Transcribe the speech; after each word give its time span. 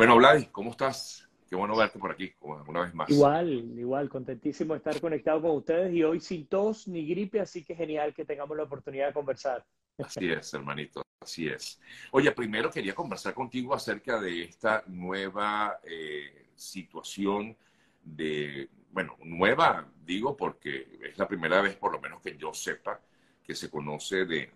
Bueno, 0.00 0.16
Vladis, 0.16 0.48
¿cómo 0.48 0.70
estás? 0.70 1.28
Qué 1.46 1.54
bueno 1.54 1.76
verte 1.76 1.98
por 1.98 2.10
aquí, 2.10 2.32
una 2.40 2.80
vez 2.80 2.94
más. 2.94 3.10
Igual, 3.10 3.50
igual, 3.78 4.08
contentísimo 4.08 4.72
de 4.72 4.78
estar 4.78 4.98
conectado 4.98 5.42
con 5.42 5.50
ustedes 5.50 5.92
y 5.92 6.02
hoy 6.02 6.20
sin 6.20 6.46
tos 6.46 6.88
ni 6.88 7.06
gripe, 7.06 7.38
así 7.38 7.62
que 7.62 7.74
genial 7.74 8.14
que 8.14 8.24
tengamos 8.24 8.56
la 8.56 8.62
oportunidad 8.62 9.08
de 9.08 9.12
conversar. 9.12 9.62
Así 10.02 10.30
es, 10.30 10.54
hermanito, 10.54 11.02
así 11.20 11.48
es. 11.48 11.78
Oye, 12.12 12.32
primero 12.32 12.70
quería 12.70 12.94
conversar 12.94 13.34
contigo 13.34 13.74
acerca 13.74 14.18
de 14.18 14.44
esta 14.44 14.84
nueva 14.86 15.80
eh, 15.84 16.46
situación 16.54 17.54
de, 18.02 18.70
bueno, 18.92 19.18
nueva, 19.22 19.86
digo, 20.02 20.34
porque 20.34 20.98
es 21.02 21.18
la 21.18 21.28
primera 21.28 21.60
vez, 21.60 21.76
por 21.76 21.92
lo 21.92 22.00
menos 22.00 22.22
que 22.22 22.38
yo 22.38 22.54
sepa, 22.54 22.98
que 23.44 23.54
se 23.54 23.68
conoce 23.68 24.24
de, 24.24 24.50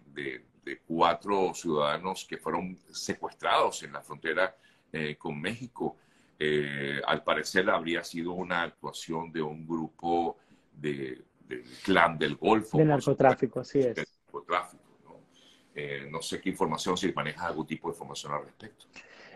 cuatro 0.86 1.52
ciudadanos 1.52 2.24
que 2.24 2.38
fueron 2.38 2.78
secuestrados 2.90 3.82
en 3.82 3.92
la 3.92 4.00
frontera 4.00 4.56
eh, 4.96 5.16
con 5.16 5.40
México. 5.40 5.96
Eh, 6.38 7.00
al 7.04 7.24
parecer 7.24 7.68
habría 7.68 8.04
sido 8.04 8.32
una 8.32 8.62
actuación 8.62 9.32
de 9.32 9.42
un 9.42 9.66
grupo 9.66 10.36
de, 10.72 11.20
del 11.48 11.64
clan 11.82 12.16
del 12.16 12.36
Golfo. 12.36 12.78
De 12.78 12.84
narcotráfico, 12.84 13.58
así 13.58 13.80
es. 13.80 13.96
De 13.96 14.04
narcotráfico, 14.24 14.84
¿no? 15.02 15.16
Eh, 15.74 16.06
no 16.08 16.22
sé 16.22 16.40
qué 16.40 16.50
información, 16.50 16.96
si 16.96 17.12
manejas 17.12 17.46
algún 17.46 17.66
tipo 17.66 17.88
de 17.88 17.94
información 17.94 18.34
al 18.34 18.44
respecto. 18.44 18.86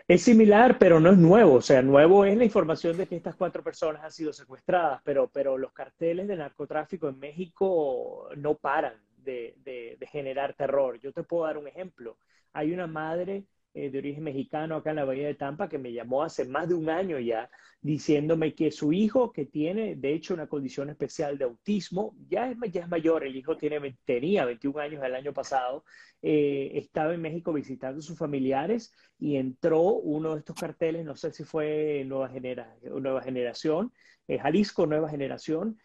Es 0.07 0.23
similar, 0.23 0.79
pero 0.79 1.01
no 1.01 1.11
es 1.11 1.19
nuevo. 1.19 1.55
O 1.55 1.61
sea, 1.61 1.83
nuevo 1.83 2.25
es 2.25 2.37
la 2.37 2.45
información 2.45 2.97
de 2.97 3.09
que 3.09 3.17
estas 3.17 3.35
cuatro 3.35 3.61
personas 3.65 4.05
han 4.05 4.13
sido 4.13 4.33
secuestradas, 4.33 5.01
pero, 5.03 5.29
pero 5.29 5.59
los 5.59 5.73
carteles 5.73 6.29
de 6.29 6.37
narcotráfico 6.37 7.09
en 7.09 7.19
México 7.19 8.29
no 8.37 8.55
paran 8.55 8.95
de, 9.17 9.57
de 9.65 10.07
generar 10.07 10.55
terror. 10.55 11.01
Yo 11.01 11.13
te 11.13 11.25
puedo 11.25 11.47
dar 11.47 11.59
un 11.59 11.67
ejemplo. 11.67 12.17
Hay 12.53 12.71
una 12.71 12.87
madre 12.87 13.45
eh, 13.79 13.91
de 13.91 13.99
origen 13.99 14.25
mexicano 14.25 14.75
acá 14.77 14.91
en 14.91 14.97
la 14.97 15.05
Bahía 15.05 15.29
de 15.29 15.35
Tampa 15.37 15.69
que 15.69 15.79
me 15.79 15.93
llamó 15.93 16.25
hace 16.25 16.45
más 16.45 16.69
de 16.69 16.75
un 16.75 16.91
año 16.91 17.19
ya 17.21 17.49
diciéndome 17.81 18.53
que 18.55 18.73
su 18.73 18.93
hijo, 18.93 19.33
que 19.33 19.47
tiene 19.47 19.95
de 19.95 20.15
hecho 20.15 20.35
una 20.35 20.49
condición 20.49 20.91
especial 20.91 21.39
de 21.39 21.45
autismo, 21.45 22.17
ya 22.29 22.51
es, 22.51 22.59
ya 22.73 22.83
es 22.83 22.89
mayor, 22.89 23.25
el 23.25 23.37
hijo 23.37 23.57
tiene, 23.57 23.97
tenía 24.05 24.45
21 24.45 24.81
años 24.81 25.05
el 25.05 25.15
año 25.15 25.33
pasado, 25.33 25.85
eh, 26.23 26.73
estaba 26.75 27.15
en 27.15 27.23
México 27.23 27.53
visitando 27.53 28.01
a 28.01 28.03
sus 28.03 28.19
familiares 28.19 28.93
y 29.17 29.37
entró 29.37 29.83
uno 29.83 30.33
de 30.33 30.41
estos 30.41 30.57
carteles, 30.57 31.05
no 31.05 31.15
sé 31.15 31.33
si 31.33 31.45
fue 31.45 32.03
Nueva, 32.05 32.29
Genera, 32.31 32.75
nueva 32.83 33.23
Generación, 33.23 33.93
eh, 34.27 34.39
Jalisco 34.41 34.87
Nueva 34.87 35.09
Generación, 35.09 35.79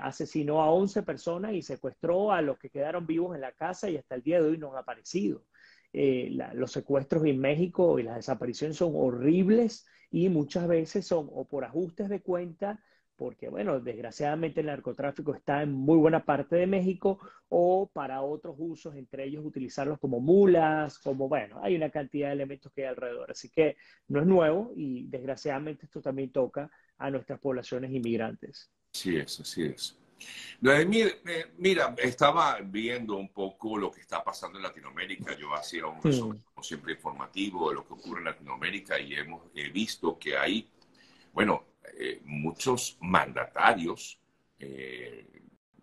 asesinó 0.00 0.62
a 0.62 0.70
11 0.70 1.02
personas 1.02 1.52
y 1.52 1.60
secuestró 1.60 2.32
a 2.32 2.40
los 2.40 2.58
que 2.58 2.70
quedaron 2.70 3.06
vivos 3.06 3.34
en 3.34 3.42
la 3.42 3.52
casa 3.52 3.90
y 3.90 3.98
hasta 3.98 4.14
el 4.14 4.22
día 4.22 4.40
de 4.40 4.48
hoy 4.48 4.56
no 4.56 4.72
han 4.72 4.78
aparecido. 4.78 5.44
Eh, 5.98 6.36
los 6.52 6.72
secuestros 6.72 7.24
en 7.24 7.38
México 7.38 7.98
y 7.98 8.02
las 8.02 8.16
desapariciones 8.16 8.76
son 8.76 8.92
horribles 8.94 9.86
y 10.10 10.28
muchas 10.28 10.68
veces 10.68 11.06
son 11.06 11.26
o 11.32 11.48
por 11.48 11.64
ajustes 11.64 12.10
de 12.10 12.20
cuenta, 12.20 12.84
porque 13.16 13.48
bueno, 13.48 13.80
desgraciadamente 13.80 14.60
el 14.60 14.66
narcotráfico 14.66 15.34
está 15.34 15.62
en 15.62 15.72
muy 15.72 15.96
buena 15.96 16.22
parte 16.22 16.56
de 16.56 16.66
México, 16.66 17.18
o 17.48 17.88
para 17.90 18.20
otros 18.20 18.56
usos, 18.58 18.94
entre 18.94 19.24
ellos 19.24 19.42
utilizarlos 19.42 19.98
como 19.98 20.20
mulas, 20.20 20.98
como 20.98 21.30
bueno, 21.30 21.60
hay 21.62 21.74
una 21.74 21.88
cantidad 21.88 22.28
de 22.28 22.34
elementos 22.34 22.70
que 22.74 22.82
hay 22.82 22.88
alrededor. 22.88 23.30
Así 23.30 23.48
que 23.48 23.78
no 24.08 24.20
es 24.20 24.26
nuevo 24.26 24.72
y 24.76 25.06
desgraciadamente 25.08 25.86
esto 25.86 26.02
también 26.02 26.30
toca 26.30 26.70
a 26.98 27.10
nuestras 27.10 27.40
poblaciones 27.40 27.90
inmigrantes. 27.90 28.70
Sí 28.92 29.16
es, 29.16 29.40
así 29.40 29.64
es. 29.64 29.98
Eh, 30.64 31.52
mira, 31.58 31.94
estaba 31.98 32.58
viendo 32.62 33.16
un 33.16 33.28
poco 33.28 33.76
lo 33.76 33.90
que 33.90 34.00
está 34.00 34.24
pasando 34.24 34.58
en 34.58 34.64
Latinoamérica. 34.64 35.36
Yo 35.36 35.54
hacía 35.54 35.86
un 35.86 36.02
resumen 36.02 36.42
siempre 36.62 36.94
informativo 36.94 37.68
de 37.68 37.76
lo 37.76 37.86
que 37.86 37.94
ocurre 37.94 38.20
en 38.20 38.24
Latinoamérica 38.26 38.98
y 38.98 39.14
hemos 39.14 39.42
visto 39.72 40.18
que 40.18 40.36
hay, 40.36 40.68
bueno, 41.32 41.64
eh, 41.98 42.20
muchos 42.24 42.96
mandatarios 43.00 44.18
eh, 44.58 45.28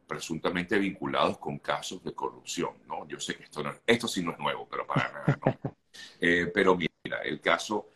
presuntamente 0.07 0.77
vinculados 0.77 1.37
con 1.37 1.59
casos 1.59 2.03
de 2.03 2.13
corrupción, 2.13 2.73
¿no? 2.88 3.07
Yo 3.07 3.19
sé 3.19 3.35
que 3.35 3.43
esto, 3.43 3.63
esto 3.85 4.07
sí 4.07 4.23
no 4.23 4.31
es 4.31 4.39
nuevo, 4.39 4.67
pero 4.69 4.85
para 4.85 5.11
nada, 5.11 5.39
¿no? 5.45 5.75
pero 6.53 6.75
mira, 6.75 7.22
el 7.23 7.39
caso 7.39 7.89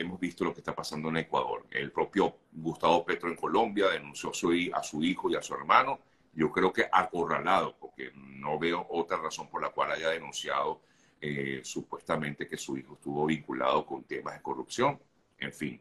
hemos 0.00 0.18
visto 0.18 0.44
lo 0.44 0.52
que 0.52 0.60
está 0.60 0.74
pasando 0.74 1.08
en 1.08 1.18
Ecuador. 1.18 1.66
El 1.70 1.92
propio 1.92 2.36
Gustavo 2.52 3.04
Petro 3.04 3.28
en 3.28 3.36
Colombia 3.36 3.88
denunció 3.88 4.30
a 4.30 4.82
su 4.82 5.02
hijo 5.02 5.30
y 5.30 5.36
a 5.36 5.42
su 5.42 5.54
hermano. 5.54 6.00
Yo 6.32 6.50
creo 6.50 6.72
que 6.72 6.88
acorralado, 6.90 7.76
porque 7.78 8.12
no 8.14 8.58
veo 8.58 8.86
otra 8.90 9.18
razón 9.18 9.48
por 9.48 9.62
la 9.62 9.70
cual 9.70 9.92
haya 9.92 10.10
denunciado 10.10 10.82
eh, 11.20 11.60
supuestamente 11.64 12.48
que 12.48 12.56
su 12.56 12.76
hijo 12.76 12.94
estuvo 12.94 13.26
vinculado 13.26 13.84
con 13.84 14.04
temas 14.04 14.34
de 14.34 14.42
corrupción. 14.42 14.98
En 15.38 15.52
fin, 15.52 15.80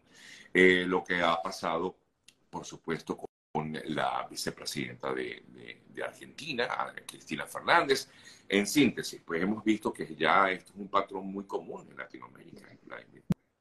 eh, 0.53 0.86
lo 0.88 1.03
que 1.03 1.22
ha 1.22 1.41
pasado, 1.41 1.97
por 2.50 2.66
supuesto, 2.66 3.18
con 3.51 3.78
la 3.86 4.28
vicepresidenta 4.30 5.13
de, 5.13 5.44
de, 5.47 6.03
Argentina, 6.03 6.94
Cristina 7.06 7.46
Fernández. 7.46 8.09
En 8.47 8.66
síntesis, 8.66 9.22
pues 9.25 9.41
hemos 9.44 9.63
visto 9.63 9.91
que 9.91 10.16
ya 10.16 10.50
esto 10.50 10.72
es 10.74 10.80
un 10.80 10.88
patrón 10.88 11.28
muy 11.28 11.44
común 11.44 11.86
en 11.91 11.97
Latinoamérica. 11.97 12.69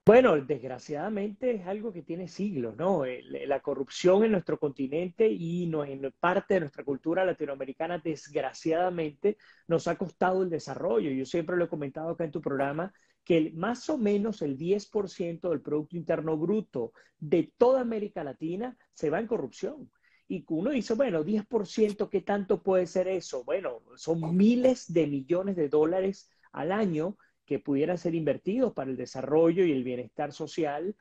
Bueno, 0.09 0.41
desgraciadamente 0.41 1.57
es 1.57 1.67
algo 1.67 1.93
que 1.93 2.01
tiene 2.01 2.29
siglos, 2.29 2.75
¿no? 2.79 3.03
La 3.47 3.61
corrupción 3.61 4.25
en 4.25 4.33
nuestro 4.33 4.59
continente 4.59 5.29
y 5.29 5.65
en 5.65 6.15
parte 6.19 6.55
de 6.55 6.61
nuestra 6.61 6.83
cultura 6.83 7.27
latinoamericana, 7.27 7.99
desgraciadamente, 7.99 9.37
nos 9.67 9.87
ha 9.87 9.99
costado 9.99 10.43
el 10.43 10.49
desarrollo. 10.49 11.11
Yo 11.11 11.27
siempre 11.27 11.59
lo 11.59 11.67
he 11.67 11.69
comentado 11.69 12.09
acá 12.09 12.25
en 12.25 12.31
tu 12.31 12.41
programa, 12.41 12.91
que 13.23 13.53
más 13.55 13.91
o 13.91 13.99
menos 13.99 14.41
el 14.41 14.57
10% 14.57 15.51
del 15.51 15.61
Producto 15.61 15.99
Interno 15.99 16.39
Bruto 16.39 16.95
de 17.19 17.53
toda 17.59 17.83
América 17.83 18.25
Latina 18.25 18.79
se 18.95 19.11
va 19.11 19.21
en 19.21 19.27
corrupción. 19.27 19.91
Y 20.27 20.43
uno 20.49 20.71
dice, 20.71 20.95
bueno, 20.95 21.23
10%, 21.23 22.09
¿qué 22.09 22.23
tanto 22.23 22.63
puede 22.63 22.87
ser 22.87 23.09
eso? 23.09 23.45
Bueno, 23.45 23.83
son 23.97 24.35
miles 24.35 24.91
de 24.91 25.07
millones 25.07 25.55
de 25.55 25.69
dólares 25.69 26.31
al 26.51 26.73
año 26.73 27.19
que 27.49 27.59
pudieran 27.59 27.97
ser 27.97 28.15
invertidos 28.15 28.75
para 28.75 28.91
el 28.91 28.97
desarrollo 28.99 29.65
y 29.65 29.73
el 29.73 29.83
bienestar 29.83 30.35
social, 30.35 30.95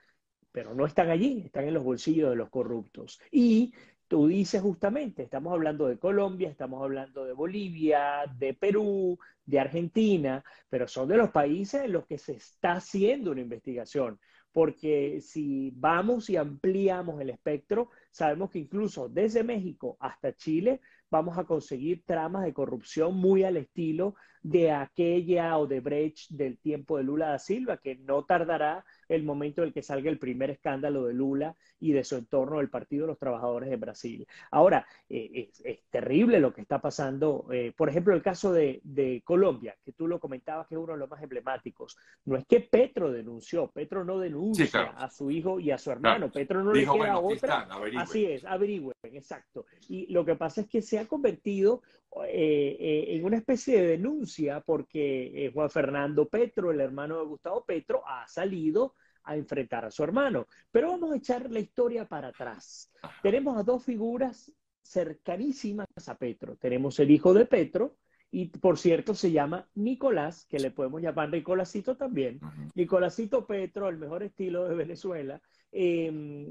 pero 0.49 0.73
no 0.73 0.85
están 0.85 1.09
allí, 1.09 1.41
están 1.45 1.67
en 1.67 1.73
los 1.73 1.83
bolsillos 1.83 2.29
de 2.29 2.37
los 2.37 2.49
corruptos. 2.49 3.19
Y 3.29 3.73
tú 4.07 4.27
dices 4.27 4.61
justamente, 4.61 5.23
estamos 5.23 5.51
hablando 5.51 5.87
de 5.87 5.99
Colombia, 5.99 6.49
estamos 6.49 6.81
hablando 6.81 7.25
de 7.25 7.33
Bolivia, 7.33 8.23
de 8.39 8.53
Perú, 8.53 9.19
de 9.45 9.59
Argentina, 9.59 10.41
pero 10.69 10.87
son 10.87 11.09
de 11.09 11.17
los 11.17 11.31
países 11.31 11.83
en 11.83 11.91
los 11.91 12.05
que 12.05 12.17
se 12.17 12.35
está 12.35 12.73
haciendo 12.75 13.31
una 13.31 13.41
investigación. 13.41 14.17
Porque 14.53 15.19
si 15.19 15.73
vamos 15.75 16.29
y 16.29 16.37
ampliamos 16.37 17.19
el 17.19 17.29
espectro, 17.29 17.89
sabemos 18.09 18.51
que 18.51 18.59
incluso 18.59 19.09
desde 19.09 19.43
México 19.43 19.97
hasta 19.99 20.33
Chile 20.33 20.79
vamos 21.09 21.37
a 21.37 21.45
conseguir 21.45 22.03
tramas 22.05 22.43
de 22.43 22.53
corrupción 22.53 23.15
muy 23.15 23.43
al 23.43 23.57
estilo 23.57 24.15
de 24.41 24.71
aquella 24.71 25.57
o 25.57 25.67
de 25.67 25.79
Brecht 25.79 26.29
del 26.29 26.57
tiempo 26.59 26.97
de 26.97 27.03
Lula 27.03 27.29
da 27.29 27.39
Silva, 27.39 27.77
que 27.77 27.95
no 27.95 28.23
tardará 28.23 28.85
el 29.09 29.23
momento 29.23 29.61
en 29.61 29.69
el 29.69 29.73
que 29.73 29.81
salga 29.81 30.09
el 30.09 30.19
primer 30.19 30.49
escándalo 30.49 31.05
de 31.05 31.13
Lula 31.13 31.55
y 31.79 31.91
de 31.91 32.03
su 32.03 32.15
entorno 32.15 32.57
del 32.57 32.69
Partido 32.69 33.03
de 33.03 33.07
los 33.07 33.19
Trabajadores 33.19 33.69
de 33.69 33.75
Brasil. 33.75 34.27
Ahora, 34.51 34.85
eh, 35.09 35.49
es, 35.63 35.79
terrible 35.89 36.39
lo 36.39 36.53
que 36.53 36.61
está 36.61 36.79
pasando. 36.79 37.47
Eh, 37.51 37.73
por 37.75 37.89
ejemplo, 37.89 38.13
el 38.13 38.21
caso 38.21 38.51
de, 38.51 38.81
Colombia, 39.23 39.75
que 39.83 39.93
tú 39.93 40.07
lo 40.07 40.19
comentabas 40.19 40.67
que 40.67 40.75
es 40.75 40.79
uno 40.79 40.93
de 40.93 40.99
los 40.99 41.09
más 41.09 41.21
emblemáticos. 41.21 41.97
No 42.25 42.35
es 42.35 42.45
que 42.45 42.61
Petro 42.61 43.11
denunció, 43.11 43.67
Petro 43.71 44.03
no 44.03 44.19
denuncia 44.19 44.91
a 44.97 45.09
su 45.09 45.31
hijo 45.31 45.59
y 45.59 45.71
a 45.71 45.77
su 45.77 45.91
hermano. 45.91 46.31
Petro 46.31 46.63
no 46.63 46.73
le 46.73 46.81
queda 46.81 47.19
otra. 47.19 47.67
Así 47.97 48.25
es, 48.25 48.45
averigüen, 48.45 48.95
exacto. 49.03 49.65
Y 49.89 50.11
lo 50.11 50.25
que 50.25 50.35
pasa 50.35 50.61
es 50.61 50.67
que 50.67 50.81
se 50.81 50.99
ha 50.99 51.07
convertido 51.07 51.81
eh, 52.25 53.15
en 53.15 53.25
una 53.25 53.37
especie 53.37 53.81
de 53.81 53.87
denuncia 53.87 54.61
porque 54.61 55.51
Juan 55.53 55.69
Fernando 55.69 56.27
Petro, 56.27 56.71
el 56.71 56.81
hermano 56.81 57.19
de 57.19 57.25
Gustavo 57.25 57.65
Petro, 57.65 58.03
ha 58.07 58.27
salido 58.27 58.95
a 59.23 59.35
enfrentar 59.35 59.85
a 59.85 59.91
su 59.91 60.03
hermano. 60.03 60.47
Pero 60.71 60.91
vamos 60.91 61.11
a 61.11 61.17
echar 61.17 61.51
la 61.51 61.59
historia 61.59 62.05
para 62.05 62.29
atrás. 62.29 62.91
Tenemos 63.21 63.57
a 63.57 63.63
dos 63.63 63.83
figuras 63.83 64.51
cercanísimas 64.81 65.87
a 66.07 66.17
Petro. 66.17 66.55
Tenemos 66.55 66.99
el 66.99 67.11
hijo 67.11 67.33
de 67.33 67.45
Petro, 67.45 67.97
y 68.31 68.47
por 68.47 68.77
cierto 68.77 69.13
se 69.13 69.31
llama 69.31 69.69
Nicolás, 69.75 70.45
que 70.45 70.59
le 70.59 70.71
podemos 70.71 71.01
llamar 71.01 71.29
Nicolásito 71.29 71.95
también. 71.95 72.39
Nicolásito 72.75 73.45
Petro, 73.45 73.89
el 73.89 73.97
mejor 73.97 74.23
estilo 74.23 74.67
de 74.67 74.75
Venezuela. 74.75 75.41
Em, 75.71 76.49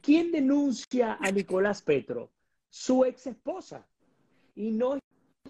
¿Quién 0.00 0.30
denuncia 0.30 1.16
a 1.20 1.30
Nicolás 1.30 1.82
Petro? 1.82 2.32
Su 2.68 3.04
ex 3.04 3.26
esposa. 3.26 3.86
Y 4.56 4.72
no 4.72 4.96
es 4.96 5.02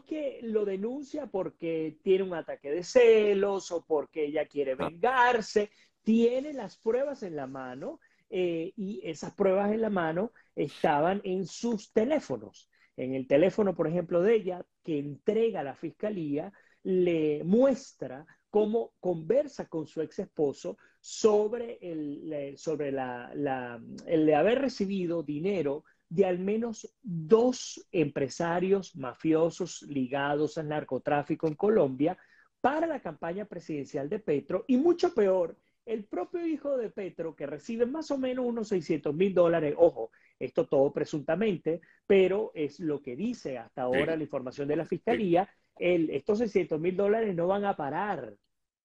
que 0.06 0.40
lo 0.42 0.66
denuncia 0.66 1.26
porque 1.26 1.96
tiene 2.02 2.24
un 2.24 2.34
ataque 2.34 2.70
de 2.70 2.84
celos 2.84 3.70
o 3.70 3.84
porque 3.86 4.26
ella 4.26 4.46
quiere 4.46 4.74
vengarse, 4.74 5.70
tiene 6.02 6.52
las 6.52 6.76
pruebas 6.76 7.22
en 7.22 7.36
la 7.36 7.46
mano 7.46 8.00
eh, 8.28 8.72
y 8.76 9.00
esas 9.04 9.32
pruebas 9.34 9.72
en 9.72 9.80
la 9.80 9.90
mano 9.90 10.32
estaban 10.54 11.20
en 11.24 11.46
sus 11.46 11.92
teléfonos. 11.92 12.68
En 12.96 13.14
el 13.14 13.26
teléfono, 13.26 13.74
por 13.74 13.88
ejemplo, 13.88 14.22
de 14.22 14.34
ella, 14.34 14.66
que 14.82 14.98
entrega 14.98 15.60
a 15.60 15.64
la 15.64 15.74
fiscalía, 15.74 16.52
le 16.82 17.42
muestra 17.44 18.26
cómo 18.50 18.92
conversa 19.00 19.68
con 19.68 19.86
su 19.86 20.00
ex 20.00 20.20
esposo 20.20 20.78
sobre, 21.00 21.78
el, 21.82 22.56
sobre 22.56 22.90
la, 22.90 23.80
el 24.06 24.26
de 24.26 24.34
haber 24.34 24.60
recibido 24.60 25.22
dinero 25.22 25.84
de 26.08 26.24
al 26.24 26.38
menos 26.38 26.94
dos 27.02 27.86
empresarios 27.90 28.94
mafiosos 28.96 29.82
ligados 29.82 30.58
al 30.58 30.68
narcotráfico 30.68 31.48
en 31.48 31.54
Colombia 31.54 32.16
para 32.60 32.86
la 32.86 33.00
campaña 33.00 33.44
presidencial 33.44 34.08
de 34.08 34.18
Petro 34.18 34.64
y 34.66 34.76
mucho 34.76 35.14
peor, 35.14 35.56
el 35.84 36.04
propio 36.04 36.44
hijo 36.44 36.76
de 36.76 36.90
Petro, 36.90 37.36
que 37.36 37.46
recibe 37.46 37.86
más 37.86 38.10
o 38.10 38.18
menos 38.18 38.44
unos 38.44 38.68
600 38.68 39.14
mil 39.14 39.32
dólares, 39.32 39.74
ojo, 39.76 40.10
esto 40.38 40.66
todo 40.66 40.92
presuntamente, 40.92 41.80
pero 42.06 42.50
es 42.54 42.80
lo 42.80 43.00
que 43.00 43.14
dice 43.14 43.58
hasta 43.58 43.82
ahora 43.82 44.16
la 44.16 44.22
información 44.22 44.66
de 44.66 44.76
la 44.76 44.84
fiscalía, 44.84 45.48
el, 45.78 46.10
estos 46.10 46.38
600 46.38 46.80
mil 46.80 46.96
dólares 46.96 47.34
no 47.34 47.46
van 47.46 47.64
a 47.64 47.76
parar 47.76 48.34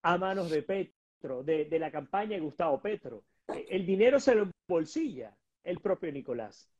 a 0.04 0.18
manos 0.18 0.50
de 0.52 0.62
Petro, 0.62 1.44
de, 1.44 1.66
de, 1.66 1.80
la 1.80 1.92
campaña 1.92 2.36
de 2.36 2.42
Gustavo 2.42 2.82
Petro. 2.82 3.24
El 3.48 3.86
dinero 3.86 4.20
se 4.20 4.36
lo 4.36 4.50
bolsilla 4.68 5.36
el 5.64 5.80
propio 5.80 6.12
Nicolás. 6.12 6.71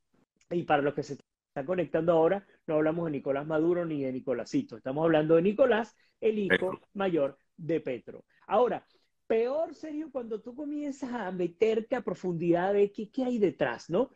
Y 0.52 0.64
para 0.64 0.82
los 0.82 0.94
que 0.94 1.02
se 1.02 1.14
están 1.14 1.66
conectando 1.66 2.12
ahora, 2.12 2.46
no 2.66 2.74
hablamos 2.74 3.06
de 3.06 3.12
Nicolás 3.12 3.46
Maduro 3.46 3.84
ni 3.84 4.02
de 4.02 4.12
Nicolásito, 4.12 4.76
estamos 4.76 5.04
hablando 5.04 5.36
de 5.36 5.42
Nicolás, 5.42 5.96
el 6.20 6.38
hijo 6.38 6.78
mayor 6.94 7.36
de 7.56 7.80
Petro. 7.80 8.24
Ahora, 8.46 8.86
peor 9.26 9.74
sería 9.74 10.06
cuando 10.10 10.40
tú 10.40 10.54
comienzas 10.54 11.12
a 11.12 11.30
meterte 11.30 11.96
a 11.96 12.02
profundidad 12.02 12.72
de 12.74 12.92
qué, 12.92 13.10
qué 13.10 13.24
hay 13.24 13.38
detrás, 13.38 13.90
¿no? 13.90 14.10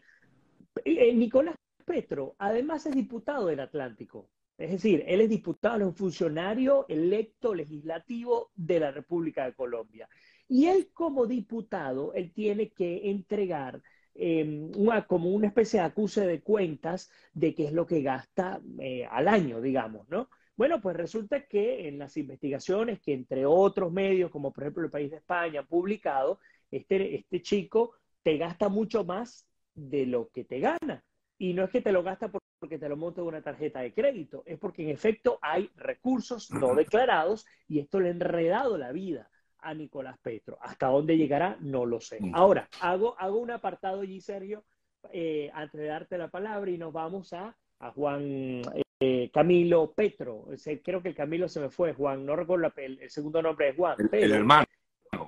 Eh, 0.84 1.14
Nicolás 1.14 1.56
Petro, 1.84 2.34
además 2.38 2.86
es 2.86 2.94
diputado 2.94 3.46
del 3.46 3.60
Atlántico. 3.60 4.28
Es 4.58 4.70
decir, 4.70 5.04
él 5.06 5.20
es 5.20 5.28
diputado, 5.28 5.78
es 5.78 5.84
un 5.84 5.94
funcionario 5.94 6.86
electo 6.88 7.54
legislativo 7.54 8.50
de 8.54 8.80
la 8.80 8.90
República 8.90 9.44
de 9.44 9.54
Colombia. 9.54 10.08
Y 10.48 10.66
él 10.66 10.90
como 10.92 11.26
diputado, 11.26 12.14
él 12.14 12.32
tiene 12.32 12.70
que 12.70 13.10
entregar 13.10 13.82
em, 14.18 14.70
una, 14.76 15.06
como 15.06 15.30
una 15.30 15.48
especie 15.48 15.80
de 15.80 15.86
acuse 15.86 16.26
de 16.26 16.40
cuentas 16.40 17.10
de 17.34 17.54
qué 17.54 17.66
es 17.66 17.72
lo 17.72 17.86
que 17.86 18.02
gasta 18.02 18.60
eh, 18.80 19.06
al 19.10 19.28
año, 19.28 19.60
digamos, 19.60 20.08
¿no? 20.08 20.28
Bueno, 20.56 20.80
pues 20.80 20.96
resulta 20.96 21.46
que 21.46 21.86
en 21.86 21.98
las 21.98 22.16
investigaciones 22.16 23.00
que 23.00 23.12
entre 23.12 23.44
otros 23.44 23.92
medios, 23.92 24.30
como 24.30 24.52
por 24.52 24.64
ejemplo 24.64 24.84
el 24.84 24.90
País 24.90 25.10
de 25.10 25.18
España, 25.18 25.60
han 25.60 25.66
publicado, 25.66 26.40
este, 26.70 27.16
este 27.16 27.42
chico 27.42 27.92
te 28.22 28.38
gasta 28.38 28.68
mucho 28.68 29.04
más 29.04 29.46
de 29.74 30.06
lo 30.06 30.30
que 30.30 30.44
te 30.44 30.60
gana. 30.60 31.04
Y 31.38 31.52
no 31.52 31.64
es 31.64 31.70
que 31.70 31.82
te 31.82 31.92
lo 31.92 32.02
gasta 32.02 32.30
porque 32.58 32.78
te 32.78 32.88
lo 32.88 32.96
monta 32.96 33.20
de 33.20 33.28
una 33.28 33.42
tarjeta 33.42 33.80
de 33.80 33.92
crédito, 33.92 34.42
es 34.46 34.58
porque 34.58 34.82
en 34.82 34.88
efecto 34.88 35.38
hay 35.42 35.70
recursos 35.76 36.50
no 36.50 36.74
declarados 36.74 37.44
y 37.68 37.78
esto 37.80 38.00
le 38.00 38.08
ha 38.08 38.12
enredado 38.12 38.78
la 38.78 38.92
vida 38.92 39.30
a 39.58 39.74
Nicolás 39.74 40.18
Petro. 40.22 40.58
¿Hasta 40.60 40.88
dónde 40.88 41.16
llegará? 41.16 41.56
No 41.60 41.84
lo 41.86 42.00
sé. 42.00 42.18
Ahora, 42.32 42.68
hago, 42.80 43.18
hago 43.18 43.38
un 43.38 43.50
apartado 43.50 44.00
allí, 44.00 44.20
Sergio, 44.20 44.64
eh, 45.12 45.50
antes 45.54 45.80
de 45.80 45.86
darte 45.86 46.18
la 46.18 46.28
palabra 46.28 46.70
y 46.70 46.78
nos 46.78 46.92
vamos 46.92 47.32
a, 47.32 47.56
a 47.80 47.90
Juan 47.90 48.62
eh, 49.00 49.30
Camilo 49.32 49.92
Petro. 49.92 50.46
Creo 50.82 51.02
que 51.02 51.08
el 51.08 51.14
Camilo 51.14 51.48
se 51.48 51.60
me 51.60 51.70
fue, 51.70 51.92
Juan, 51.92 52.24
no 52.24 52.36
recuerdo 52.36 52.72
el, 52.76 53.10
segundo 53.10 53.42
nombre 53.42 53.66
de 53.66 53.72
Juan. 53.74 53.96
El, 54.12 54.32
hermano. 54.32 54.66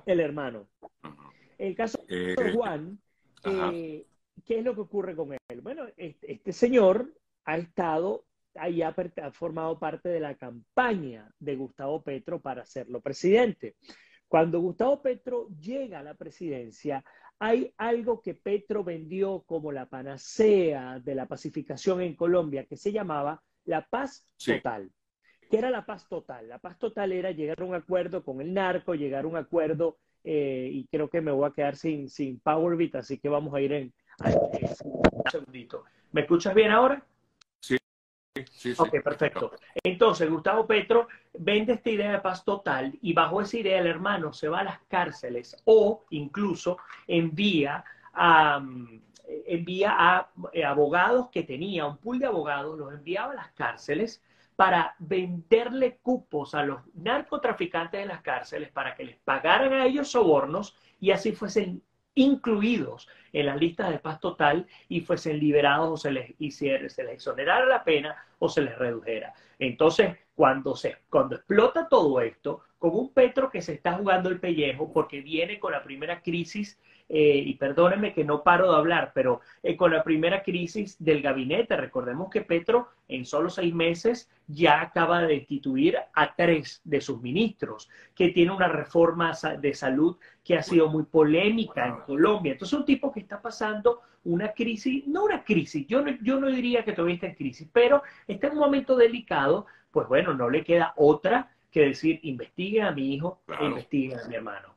El 0.05 0.19
hermano. 0.19 0.67
El 1.57 1.75
caso 1.75 2.03
de 2.07 2.33
eh, 2.33 2.53
Juan, 2.53 2.99
¿qué 3.43 4.05
es 4.47 4.63
lo 4.63 4.73
que 4.73 4.81
ocurre 4.81 5.15
con 5.15 5.33
él? 5.33 5.61
Bueno, 5.61 5.85
este, 5.97 6.31
este 6.31 6.51
señor 6.51 7.13
ha 7.45 7.57
estado, 7.57 8.25
ahí 8.55 8.81
ha, 8.81 8.93
formado 9.31 9.79
parte 9.79 10.09
de 10.09 10.19
la 10.19 10.35
campaña 10.35 11.29
de 11.39 11.55
Gustavo 11.55 12.01
Petro 12.01 12.39
para 12.39 12.63
hacerlo 12.63 13.01
presidente. 13.01 13.75
Cuando 14.29 14.61
Gustavo 14.61 15.01
Petro 15.01 15.47
llega 15.59 15.99
a 15.99 16.03
la 16.03 16.13
presidencia, 16.13 17.03
hay 17.39 17.73
algo 17.77 18.21
que 18.21 18.35
Petro 18.35 18.83
vendió 18.83 19.43
como 19.47 19.71
la 19.71 19.87
panacea 19.87 20.99
de 20.99 21.15
la 21.15 21.25
pacificación 21.25 22.01
en 22.01 22.15
Colombia, 22.15 22.65
que 22.65 22.77
se 22.77 22.91
llamaba 22.91 23.41
la 23.65 23.87
paz 23.87 24.27
total. 24.37 24.91
¿Qué 25.49 25.57
era 25.57 25.71
la 25.71 25.83
paz 25.83 26.07
total? 26.07 26.47
La 26.47 26.59
paz 26.59 26.77
total 26.77 27.11
era 27.11 27.31
llegar 27.31 27.59
a 27.59 27.65
un 27.65 27.73
acuerdo 27.73 28.23
con 28.23 28.39
el 28.39 28.53
narco, 28.53 28.93
llegar 28.93 29.25
a 29.25 29.27
un 29.27 29.35
acuerdo, 29.35 29.97
eh, 30.23 30.69
y 30.71 30.85
creo 30.85 31.09
que 31.09 31.21
me 31.21 31.31
voy 31.31 31.49
a 31.49 31.53
quedar 31.53 31.75
sin, 31.75 32.07
sin 32.07 32.39
Powerbit, 32.39 32.97
así 32.97 33.17
que 33.17 33.29
vamos 33.29 33.51
a 33.55 33.61
ir 33.61 33.73
en, 33.73 33.93
un 34.83 35.31
segundito. 35.31 35.85
¿Me 36.11 36.21
escuchas 36.21 36.53
bien 36.53 36.69
ahora? 36.69 37.03
Ok, 38.77 39.01
perfecto. 39.03 39.51
Entonces, 39.83 40.29
Gustavo 40.29 40.65
Petro 40.65 41.07
vende 41.33 41.73
esta 41.73 41.89
idea 41.89 42.11
de 42.11 42.19
paz 42.19 42.43
total 42.43 42.97
y 43.01 43.13
bajo 43.13 43.41
esa 43.41 43.57
idea 43.57 43.79
el 43.79 43.87
hermano 43.87 44.33
se 44.33 44.49
va 44.49 44.59
a 44.59 44.63
las 44.63 44.79
cárceles 44.87 45.55
o 45.65 46.05
incluso 46.09 46.77
envía 47.07 47.83
a, 48.13 48.61
envía 49.45 49.95
a 49.97 50.29
eh, 50.53 50.63
abogados 50.63 51.29
que 51.29 51.43
tenía, 51.43 51.85
un 51.85 51.97
pool 51.97 52.19
de 52.19 52.25
abogados, 52.25 52.77
los 52.77 52.93
enviaba 52.93 53.31
a 53.31 53.35
las 53.35 53.51
cárceles 53.51 54.21
para 54.55 54.95
venderle 54.99 55.99
cupos 56.01 56.53
a 56.53 56.63
los 56.63 56.81
narcotraficantes 56.95 58.01
de 58.01 58.05
las 58.05 58.21
cárceles 58.21 58.69
para 58.71 58.93
que 58.93 59.05
les 59.05 59.17
pagaran 59.17 59.71
a 59.71 59.85
ellos 59.85 60.09
sobornos 60.09 60.75
y 60.99 61.11
así 61.11 61.31
fuesen 61.31 61.81
incluidos 62.19 63.07
en 63.31 63.45
las 63.45 63.57
listas 63.57 63.89
de 63.89 63.99
paz 63.99 64.19
total 64.19 64.67
y 64.87 65.01
fuesen 65.01 65.39
liberados 65.39 65.89
o 65.89 65.97
se 65.97 66.11
les 66.11 66.33
hiciera, 66.39 66.87
se 66.89 67.03
les 67.03 67.13
exonerara 67.13 67.65
la 67.65 67.83
pena 67.83 68.15
o 68.39 68.49
se 68.49 68.61
les 68.61 68.77
redujera. 68.77 69.33
Entonces, 69.57 70.17
cuando, 70.35 70.75
se, 70.75 70.97
cuando 71.09 71.35
explota 71.35 71.87
todo 71.87 72.19
esto, 72.21 72.63
con 72.79 72.95
un 72.95 73.13
Petro 73.13 73.51
que 73.51 73.61
se 73.61 73.73
está 73.73 73.93
jugando 73.93 74.29
el 74.29 74.39
pellejo 74.39 74.91
porque 74.91 75.21
viene 75.21 75.59
con 75.59 75.73
la 75.73 75.83
primera 75.83 76.21
crisis 76.21 76.79
eh, 77.11 77.43
y 77.45 77.55
perdónenme 77.55 78.13
que 78.13 78.23
no 78.23 78.43
paro 78.43 78.71
de 78.71 78.77
hablar, 78.77 79.11
pero 79.13 79.41
eh, 79.63 79.75
con 79.75 79.91
la 79.91 80.03
primera 80.03 80.43
crisis 80.43 80.95
del 81.03 81.21
gabinete, 81.21 81.75
recordemos 81.75 82.29
que 82.29 82.41
Petro 82.41 82.87
en 83.07 83.25
solo 83.25 83.49
seis 83.49 83.73
meses 83.73 84.29
ya 84.47 84.79
acaba 84.81 85.21
de 85.21 85.39
destituir 85.39 85.97
a 86.13 86.35
tres 86.35 86.81
de 86.83 87.01
sus 87.01 87.19
ministros, 87.21 87.89
que 88.15 88.29
tiene 88.29 88.51
una 88.51 88.67
reforma 88.67 89.33
de 89.59 89.73
salud 89.73 90.17
que 90.43 90.55
ha 90.55 90.61
sido 90.61 90.87
muy 90.87 91.03
polémica 91.03 91.87
en 91.87 91.97
Colombia. 92.05 92.53
Entonces, 92.53 92.77
un 92.77 92.85
tipo 92.85 93.11
que 93.11 93.21
está 93.21 93.41
pasando 93.41 94.01
una 94.23 94.53
crisis, 94.53 95.07
no 95.07 95.25
una 95.25 95.43
crisis, 95.43 95.87
yo 95.87 96.01
no, 96.01 96.11
yo 96.21 96.39
no 96.39 96.47
diría 96.47 96.85
que 96.85 96.93
todavía 96.93 97.15
está 97.15 97.27
en 97.27 97.35
crisis, 97.35 97.67
pero 97.73 98.03
está 98.27 98.47
en 98.47 98.53
un 98.53 98.59
momento 98.59 98.95
delicado, 98.95 99.65
pues 99.91 100.07
bueno, 100.07 100.35
no 100.35 100.49
le 100.49 100.63
queda 100.63 100.93
otra 100.95 101.49
que 101.71 101.81
decir, 101.81 102.19
investiguen 102.23 102.85
a 102.85 102.91
mi 102.91 103.15
hijo 103.15 103.41
e 103.47 103.65
investiguen 103.65 104.19
a 104.19 104.27
mi 104.27 104.35
hermano. 104.35 104.75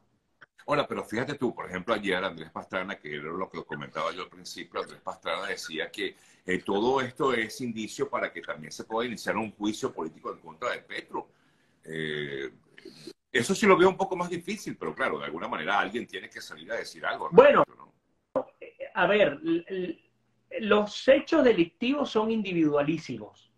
Ahora, 0.67 0.87
pero 0.87 1.05
fíjate 1.05 1.35
tú, 1.35 1.55
por 1.55 1.67
ejemplo, 1.69 1.95
ayer 1.95 2.23
Andrés 2.23 2.51
Pastrana, 2.51 2.97
que 2.97 3.17
era 3.17 3.25
lo 3.25 3.51
que 3.51 3.65
comentaba 3.65 4.13
yo 4.13 4.23
al 4.23 4.29
principio, 4.29 4.81
Andrés 4.81 5.01
Pastrana 5.01 5.49
decía 5.49 5.91
que 5.91 6.17
eh, 6.47 6.59
todo 6.59 7.01
esto 7.01 7.33
es 7.33 7.61
indicio 7.61 8.09
para 8.09 8.33
que 8.33 8.41
también 8.41 8.73
se 8.73 8.85
pueda 8.85 9.07
iniciar 9.07 9.37
un 9.37 9.51
juicio 9.53 9.93
político 9.93 10.33
en 10.33 10.39
contra 10.39 10.71
de 10.71 10.79
Petro. 10.79 11.29
Eh, 11.85 12.51
eso 13.33 13.55
sí 13.55 13.67
lo 13.67 13.77
veo 13.77 13.89
un 13.89 13.97
poco 13.97 14.15
más 14.15 14.31
difícil, 14.31 14.77
pero 14.77 14.95
claro, 14.95 15.19
de 15.19 15.25
alguna 15.25 15.49
manera 15.49 15.81
alguien 15.81 16.07
tiene 16.07 16.29
que 16.29 16.41
salir 16.41 16.71
a 16.71 16.77
decir 16.77 17.05
algo. 17.05 17.29
Bueno, 17.33 17.65
a 18.95 19.07
ver, 19.07 19.41
los 20.61 21.09
hechos 21.09 21.43
delictivos 21.43 22.11
son 22.11 22.31
individualísimos. 22.31 23.52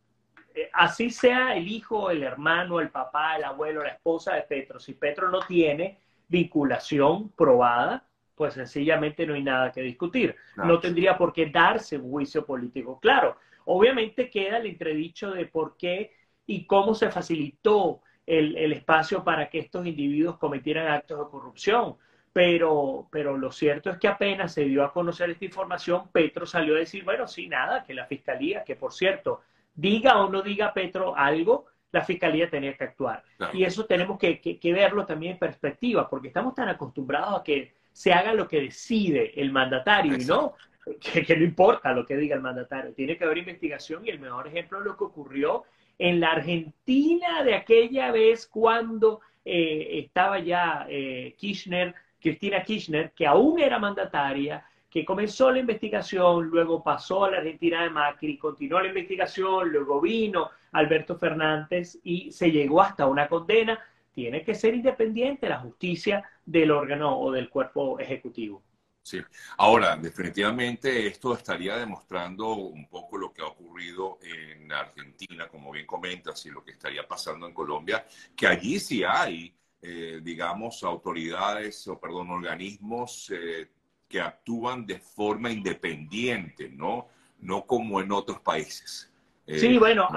Eh, 0.55 0.71
así 0.73 1.11
sea 1.11 1.57
el 1.57 1.67
hijo, 1.67 2.11
el 2.11 2.23
hermano, 2.23 2.81
el 2.81 2.91
papá, 2.91 3.37
el 3.37 3.45
abuelo, 3.45 3.83
la 3.83 3.91
esposa 3.91 4.35
de 4.35 4.43
Petro. 4.43 4.79
Si 4.79 4.95
Petro 4.95 5.29
no 5.29 5.41
tiene 5.41 5.99
vinculación 6.29 7.31
probada, 7.31 8.07
pues 8.35 8.55
sencillamente 8.55 9.27
no 9.27 9.35
hay 9.35 9.43
nada 9.43 9.73
que 9.73 9.83
discutir. 9.83 10.35
No 10.57 10.81
tendría 10.81 11.17
por 11.17 11.33
qué 11.33 11.47
darse 11.47 11.97
un 11.97 12.11
juicio 12.11 12.45
político. 12.45 12.99
Claro, 13.01 13.37
obviamente 13.65 14.31
queda 14.31 14.59
el 14.59 14.67
entredicho 14.67 15.31
de 15.31 15.47
por 15.47 15.77
qué 15.77 16.13
y 16.47 16.67
cómo 16.67 16.95
se 16.95 17.11
facilitó 17.11 18.03
el, 18.27 18.73
espacio 18.73 19.23
para 19.23 19.49
que 19.49 19.59
estos 19.59 19.87
individuos 19.87 20.39
cometieran 20.39 20.89
actos 20.89 21.19
de 21.19 21.31
corrupción. 21.31 21.97
Pero, 22.33 23.07
pero 23.13 23.39
lo 23.39 23.53
cierto 23.53 23.91
es 23.91 23.99
que 23.99 24.09
apenas 24.09 24.53
se 24.53 24.65
dio 24.65 24.83
a 24.83 24.93
conocer 24.93 25.31
esta 25.31 25.45
información, 25.45 26.09
Petro 26.11 26.47
salió 26.47 26.75
a 26.75 26.81
decir, 26.81 27.05
bueno, 27.05 27.29
sí, 27.29 27.47
nada, 27.47 27.85
que 27.85 27.95
la 27.95 28.07
fiscalía, 28.07 28.65
que 28.65 28.75
por 28.75 28.93
cierto, 28.93 29.43
diga 29.75 30.19
o 30.23 30.31
no 30.31 30.43
diga 30.43 30.73
Petro 30.73 31.17
algo, 31.17 31.67
la 31.93 32.03
fiscalía 32.03 32.51
tenía 32.51 32.77
que 32.77 32.85
actuar. 32.85 33.23
Y 33.53 33.65
eso 33.65 33.87
tenemos 33.87 34.19
que, 34.19 34.59
verlo 34.65 35.07
también 35.07 35.33
en 35.33 35.39
perspectiva, 35.39 36.09
porque 36.09 36.29
estamos 36.29 36.55
tan 36.55 36.69
acostumbrados 36.69 37.41
a 37.41 37.43
que 37.45 37.73
se 37.93 38.13
haga 38.13 38.35
lo 38.35 38.49
que 38.49 38.61
decide 38.61 39.41
el 39.41 39.53
mandatario 39.53 40.17
y 40.17 40.25
no 40.25 40.55
que, 41.01 41.37
no 41.37 41.45
importa 41.45 41.93
lo 41.93 42.05
que 42.05 42.17
diga 42.17 42.37
el 42.37 42.43
mandatario. 42.43 42.93
Tiene 42.93 43.17
que 43.17 43.25
haber 43.25 43.39
investigación 43.39 44.05
y 44.05 44.11
el 44.11 44.21
mejor 44.21 44.49
ejemplo 44.49 44.79
es 44.79 44.85
lo 44.85 44.97
que 44.97 45.05
ocurrió 45.05 45.65
en 45.99 46.21
la 46.21 46.33
Argentina 46.33 47.43
de 47.43 47.55
aquella 47.55 48.11
vez 48.11 48.47
cuando 48.47 49.21
eh, 49.45 50.01
estaba 50.05 50.41
ya 50.41 50.87
eh, 50.89 51.35
Kirchner, 51.39 51.95
Cristina 52.21 52.63
Kirchner, 52.63 53.13
que 53.13 53.27
aún 53.27 53.61
era 53.61 53.79
mandataria, 53.79 54.67
que 54.95 55.05
comenzó 55.05 55.51
la 55.51 55.59
investigación, 55.59 56.47
luego 56.47 56.81
pasó 56.81 57.25
a 57.25 57.31
la 57.33 57.39
Argentina 57.39 57.83
de 57.83 57.91
Macri, 57.91 58.39
continuó 58.39 58.81
la 58.81 58.87
investigación, 58.87 59.71
luego 59.71 60.01
vino 60.01 60.51
Alberto 60.71 61.19
Fernández 61.19 61.99
y 62.05 62.31
se 62.31 62.53
llegó 62.53 62.81
hasta 62.81 63.05
una 63.07 63.27
condena, 63.27 63.77
tiene 64.13 64.45
que 64.45 64.55
ser 64.55 64.73
independiente 64.73 65.49
la 65.49 65.59
justicia 65.59 66.23
del 66.47 66.71
órgano 66.71 67.19
o 67.19 67.33
del 67.33 67.51
cuerpo 67.51 67.99
ejecutivo. 67.99 68.63
Sí. 69.03 69.21
Ahora, 69.59 69.97
definitivamente 69.97 71.09
esto 71.09 71.35
estaría 71.35 71.77
demostrando 71.77 72.55
un 72.55 72.89
poco 72.89 73.19
lo 73.19 73.33
que 73.33 73.43
ha 73.43 73.47
ocurrido 73.47 74.21
en 74.23 74.71
Argentina, 74.71 75.49
como 75.49 75.73
bien 75.73 75.87
comentas, 75.87 76.47
y 76.47 76.51
lo 76.51 76.63
que 76.63 76.71
estaría 76.71 77.05
pasando 77.05 77.49
en 77.49 77.53
Colombia, 77.53 78.07
que 78.37 78.47
allí 78.47 78.79
sí 78.79 79.03
hay, 79.03 79.53
eh, 79.83 80.21
digamos, 80.23 80.85
autoridades 80.85 81.89
o, 81.89 81.99
perdón, 81.99 82.31
organismos 82.31 83.33
eh, 83.35 83.71
que 84.15 84.21
actúan 84.21 84.87
de 84.87 85.01
forma 85.01 85.51
independiente, 85.51 86.69
¿no? 86.69 87.09
No 87.41 87.67
como 87.67 88.01
en 88.01 88.13
otros 88.13 88.39
países. 88.39 89.13
Sí, 89.45 89.75
eh, 89.75 89.79
bueno, 89.81 90.09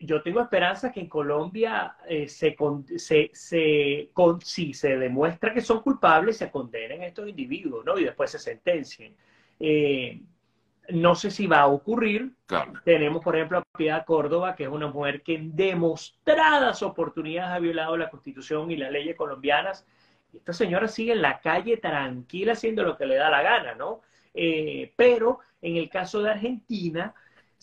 yo, 0.00 0.22
tengo 0.22 0.40
esperanza 0.40 0.90
que 0.90 1.00
en 1.00 1.10
Colombia 1.10 1.94
eh, 2.08 2.26
se, 2.26 2.56
se, 2.96 3.30
se 3.34 4.08
con, 4.14 4.40
si 4.40 4.72
se 4.72 4.96
demuestra 4.96 5.52
que 5.52 5.60
son 5.60 5.82
culpables, 5.82 6.38
se 6.38 6.50
condenen 6.50 7.02
a 7.02 7.06
estos 7.06 7.28
individuos, 7.28 7.84
¿no? 7.84 7.98
Y 7.98 8.04
después 8.04 8.30
se 8.30 8.38
sentencien. 8.38 9.14
Eh, 9.60 10.22
no 10.88 11.14
sé 11.14 11.30
si 11.30 11.46
va 11.46 11.60
a 11.60 11.66
ocurrir. 11.66 12.32
Tenemos, 12.82 13.22
por 13.22 13.36
ejemplo, 13.36 13.58
a 13.58 13.64
Piedad 13.76 14.06
Córdoba, 14.06 14.56
que 14.56 14.62
es 14.62 14.70
una 14.70 14.86
mujer 14.86 15.22
que 15.22 15.34
en 15.34 15.54
demostradas 15.54 16.82
oportunidades 16.82 17.52
ha 17.52 17.58
violado 17.58 17.98
la 17.98 18.08
Constitución 18.08 18.70
y 18.70 18.78
las 18.78 18.90
leyes 18.90 19.16
colombianas. 19.16 19.84
Esta 20.36 20.52
señora 20.52 20.88
sigue 20.88 21.12
en 21.12 21.22
la 21.22 21.40
calle 21.40 21.76
tranquila 21.76 22.52
haciendo 22.52 22.82
lo 22.82 22.96
que 22.96 23.06
le 23.06 23.16
da 23.16 23.30
la 23.30 23.42
gana, 23.42 23.74
¿no? 23.74 24.02
pero 24.96 25.38
en 25.62 25.76
el 25.76 25.88
caso 25.88 26.20
de 26.20 26.32
Argentina, 26.32 27.14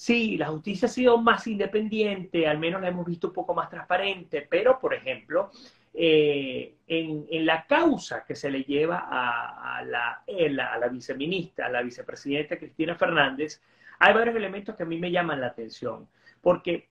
Sí, 0.02 0.36
la 0.36 0.48
justicia 0.48 0.88
ha 0.88 0.90
sido 0.90 1.20
más 1.20 1.46
independiente, 1.46 2.48
al 2.48 2.58
menos 2.58 2.82
la 2.82 2.88
hemos 2.88 3.06
visto 3.06 3.28
un 3.28 3.34
poco 3.34 3.54
más 3.54 3.70
transparente, 3.70 4.48
pero, 4.50 4.80
por 4.80 4.96
ejemplo, 4.96 5.52
eh, 5.94 6.74
en, 6.88 7.46
la 7.46 7.68
causa 7.68 8.26
que 8.26 8.36
se 8.36 8.50
le 8.50 8.64
lleva 8.64 9.08
a, 9.08 9.84
la, 9.84 10.24
a 10.26 10.78
la 10.80 10.88
viceministra, 10.88 11.68
a 11.68 11.70
la 11.70 11.84
vicepresidenta 11.84 12.58
Cristina 12.58 12.96
Fernández, 12.96 13.62
hay 14.00 14.14
varios 14.16 14.36
elementos 14.36 14.76
que 14.76 14.82
a 14.82 14.88
mí 14.88 14.98
me 14.98 15.12
llaman 15.12 15.40
la 15.40 15.48
atención, 15.48 16.08
porque 16.42 16.90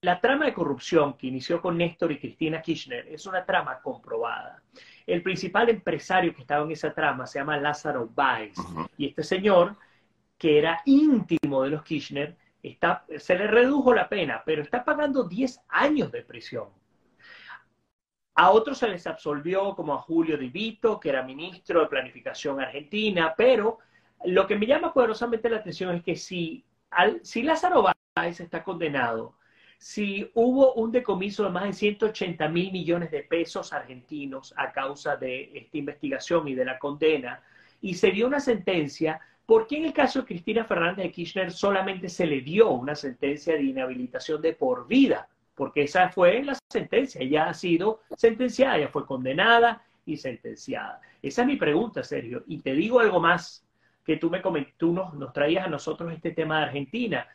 la 0.00 0.20
trama 0.20 0.46
de 0.46 0.54
corrupción 0.54 1.14
que 1.16 1.26
inició 1.26 1.60
con 1.60 1.76
Néstor 1.76 2.12
y 2.12 2.18
Cristina 2.18 2.62
Kirchner 2.62 3.08
es 3.08 3.26
una 3.26 3.44
trama 3.44 3.80
comprobada. 3.80 4.62
El 5.06 5.22
principal 5.22 5.68
empresario 5.68 6.34
que 6.34 6.42
estaba 6.42 6.64
en 6.64 6.70
esa 6.70 6.94
trama 6.94 7.26
se 7.26 7.38
llama 7.40 7.56
Lázaro 7.56 8.08
Báez, 8.14 8.54
y 8.96 9.08
este 9.08 9.24
señor 9.24 9.76
que 10.36 10.58
era 10.58 10.80
íntimo 10.84 11.64
de 11.64 11.70
los 11.70 11.82
Kirchner, 11.82 12.36
está, 12.62 13.04
se 13.16 13.34
le 13.36 13.48
redujo 13.48 13.92
la 13.92 14.08
pena, 14.08 14.42
pero 14.46 14.62
está 14.62 14.84
pagando 14.84 15.24
10 15.24 15.62
años 15.68 16.12
de 16.12 16.22
prisión. 16.22 16.68
A 18.36 18.50
otros 18.50 18.78
se 18.78 18.86
les 18.86 19.04
absolvió, 19.08 19.74
como 19.74 19.94
a 19.94 19.98
Julio 19.98 20.38
Di 20.38 20.48
Vito, 20.48 21.00
que 21.00 21.08
era 21.08 21.24
ministro 21.24 21.80
de 21.80 21.88
Planificación 21.88 22.60
Argentina, 22.60 23.34
pero 23.36 23.78
lo 24.26 24.46
que 24.46 24.56
me 24.56 24.66
llama 24.66 24.92
poderosamente 24.92 25.50
la 25.50 25.56
atención 25.56 25.96
es 25.96 26.04
que 26.04 26.14
si, 26.14 26.64
si 27.22 27.42
Lázaro 27.42 27.84
Báez 28.14 28.38
está 28.38 28.62
condenado, 28.62 29.37
si 29.78 30.30
hubo 30.34 30.74
un 30.74 30.92
decomiso 30.92 31.44
de 31.44 31.50
más 31.50 31.64
de 31.64 31.72
180 31.72 32.48
mil 32.48 32.72
millones 32.72 33.10
de 33.10 33.22
pesos 33.22 33.72
argentinos 33.72 34.52
a 34.56 34.72
causa 34.72 35.16
de 35.16 35.52
esta 35.54 35.78
investigación 35.78 36.48
y 36.48 36.54
de 36.54 36.64
la 36.64 36.78
condena, 36.78 37.42
y 37.80 37.94
se 37.94 38.10
dio 38.10 38.26
una 38.26 38.40
sentencia 38.40 39.20
¿Por 39.48 39.66
qué 39.66 39.78
en 39.78 39.86
el 39.86 39.94
caso 39.94 40.18
de 40.20 40.26
Cristina 40.26 40.66
Fernández 40.66 41.06
de 41.06 41.10
Kirchner 41.10 41.50
solamente 41.50 42.10
se 42.10 42.26
le 42.26 42.42
dio 42.42 42.68
una 42.68 42.94
sentencia 42.94 43.54
de 43.54 43.62
inhabilitación 43.62 44.42
de 44.42 44.52
por 44.52 44.86
vida? 44.86 45.26
Porque 45.54 45.84
esa 45.84 46.10
fue 46.10 46.44
la 46.44 46.54
sentencia, 46.68 47.22
ella 47.22 47.48
ha 47.48 47.54
sido 47.54 48.02
sentenciada, 48.14 48.76
ella 48.76 48.88
fue 48.88 49.06
condenada 49.06 49.82
y 50.04 50.18
sentenciada. 50.18 51.00
Esa 51.22 51.40
es 51.40 51.48
mi 51.48 51.56
pregunta, 51.56 52.04
Sergio. 52.04 52.44
Y 52.46 52.58
te 52.58 52.74
digo 52.74 53.00
algo 53.00 53.20
más, 53.20 53.64
que 54.04 54.18
tú, 54.18 54.28
me 54.28 54.42
tú 54.76 54.92
nos, 54.92 55.14
nos 55.14 55.32
traías 55.32 55.66
a 55.66 55.70
nosotros 55.70 56.12
este 56.12 56.32
tema 56.32 56.58
de 56.58 56.64
Argentina. 56.66 57.26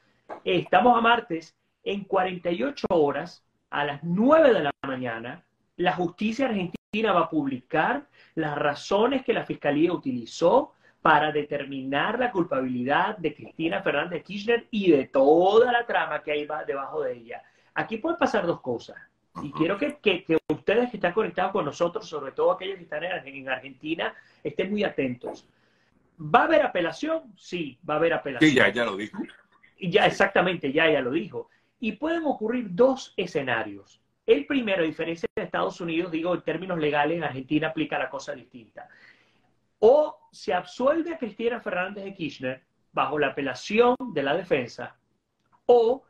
Estamos 0.43 0.95
a 0.95 1.01
martes, 1.01 1.55
en 1.83 2.03
48 2.05 2.87
horas, 2.89 3.43
a 3.69 3.85
las 3.85 4.03
9 4.03 4.53
de 4.53 4.59
la 4.61 4.71
mañana, 4.85 5.43
la 5.77 5.93
justicia 5.93 6.45
argentina 6.45 7.11
va 7.11 7.21
a 7.21 7.29
publicar 7.29 8.07
las 8.35 8.55
razones 8.57 9.23
que 9.23 9.33
la 9.33 9.45
fiscalía 9.45 9.91
utilizó 9.91 10.73
para 11.01 11.31
determinar 11.31 12.17
la 12.17 12.31
culpabilidad 12.31 13.17
de 13.17 13.35
Cristina 13.35 13.81
Fernández 13.81 14.23
Kirchner 14.23 14.67
y 14.71 14.91
de 14.91 15.07
toda 15.07 15.71
la 15.71 15.85
trama 15.85 16.23
que 16.23 16.31
hay 16.31 16.47
debajo 16.65 17.01
de 17.01 17.13
ella. 17.13 17.43
Aquí 17.73 17.97
pueden 17.97 18.17
pasar 18.17 18.45
dos 18.45 18.61
cosas. 18.61 18.95
Y 19.41 19.51
quiero 19.51 19.77
que, 19.77 19.97
ustedes 20.47 20.91
que 20.91 20.97
están 20.97 21.11
conectados 21.11 21.51
con 21.51 21.65
nosotros, 21.65 22.07
sobre 22.07 22.31
todo 22.31 22.51
aquellos 22.51 22.77
que 22.77 22.83
están 22.83 23.03
en, 23.03 23.49
Argentina, 23.49 24.13
estén 24.43 24.69
muy 24.69 24.83
atentos. 24.83 25.47
¿Va 26.19 26.41
a 26.41 26.43
haber 26.45 26.61
apelación? 26.61 27.33
Sí, 27.35 27.79
va 27.87 27.95
a 27.95 27.97
haber 27.97 28.13
apelación. 28.13 28.51
Sí, 28.51 28.55
ya, 28.55 28.69
ya 28.69 28.85
lo 28.85 28.95
dijo. 28.95 29.17
Ya, 29.81 30.05
exactamente, 30.05 30.71
ya, 30.71 30.89
ya 30.89 31.01
lo 31.01 31.11
dijo. 31.11 31.49
Y 31.83 31.91
pueden 31.93 32.25
ocurrir 32.25 32.67
dos 32.69 33.13
escenarios. 33.17 34.01
El 34.25 34.45
primero, 34.45 34.83
a 34.83 34.85
diferencia 34.85 35.27
de 35.35 35.43
Estados 35.43 35.81
Unidos, 35.81 36.11
digo, 36.11 36.33
en 36.33 36.41
términos 36.41 36.79
legales, 36.79 37.17
en 37.17 37.25
Argentina 37.25 37.67
aplica 37.67 37.99
la 37.99 38.09
cosa 38.09 38.33
distinta 38.33 38.87
o 39.85 40.29
se 40.31 40.53
absuelve 40.53 41.13
a 41.13 41.17
Cristina 41.17 41.59
Fernández 41.59 42.05
de 42.05 42.13
Kirchner 42.13 42.63
bajo 42.93 43.19
la 43.19 43.27
apelación 43.27 43.97
de 44.13 44.23
la 44.23 44.33
defensa, 44.33 44.95
o 45.65 46.05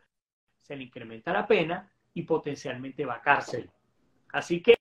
se 0.61 0.75
le 0.75 0.83
incrementa 0.83 1.33
la 1.33 1.47
pena 1.47 1.91
y 2.13 2.21
potencialmente 2.21 3.03
va 3.03 3.15
a 3.15 3.21
cárcel. 3.23 3.71
Así 4.31 4.61
que 4.61 4.75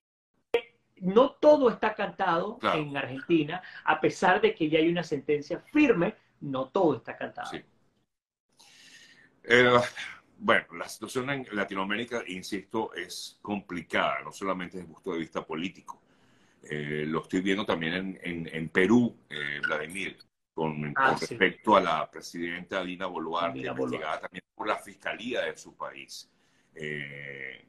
no 0.97 1.31
todo 1.31 1.71
está 1.71 1.95
cantado 1.95 2.59
en 2.61 2.95
Argentina, 2.95 3.63
a 3.83 3.99
pesar 3.99 4.39
de 4.39 4.53
que 4.53 4.69
ya 4.69 4.77
hay 4.77 4.89
una 4.89 5.03
sentencia 5.03 5.57
firme, 5.59 6.13
no 6.41 6.67
todo 6.67 6.97
está 6.97 7.17
cantado. 7.17 7.49
Eh, 9.43 9.81
bueno, 10.43 10.65
la 10.77 10.89
situación 10.89 11.29
en 11.29 11.47
Latinoamérica, 11.53 12.21
insisto, 12.27 12.93
es 12.93 13.39
complicada, 13.41 14.19
no 14.25 14.33
solamente 14.33 14.75
desde 14.75 14.89
el 14.89 14.93
punto 14.93 15.13
de 15.13 15.19
vista 15.19 15.45
político, 15.45 16.01
eh, 16.63 17.05
lo 17.07 17.21
estoy 17.21 17.39
viendo 17.39 17.65
también 17.65 18.19
en, 18.21 18.69
Perú, 18.69 19.15
eh, 19.29 19.61
Vladimir, 19.65 20.17
con, 20.53 20.93
ah, 20.97 21.15
respecto 21.17 21.77
a 21.77 21.81
la 21.81 22.11
presidenta 22.11 22.83
Dina 22.83 23.05
Boluarte, 23.05 23.59
investigada 23.59 24.19
también 24.19 24.43
por 24.53 24.67
la 24.67 24.77
fiscalía 24.77 25.43
de 25.43 25.55
su 25.55 25.77
país. 25.77 26.29
Eh, 26.75 27.65